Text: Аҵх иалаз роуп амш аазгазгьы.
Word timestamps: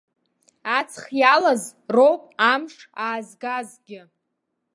Аҵх 0.77 1.03
иалаз 1.19 1.63
роуп 1.95 2.23
амш 2.51 2.75
аазгазгьы. 3.05 4.01